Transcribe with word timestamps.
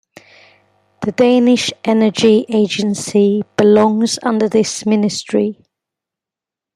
The 1.01 1.11
Danish 1.11 1.71
Energy 1.85 2.43
Agency 2.49 3.43
belongs 3.55 4.17
under 4.23 4.49
this 4.49 4.83
ministry. 4.83 5.59